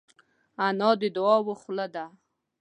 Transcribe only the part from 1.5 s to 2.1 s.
خوله ده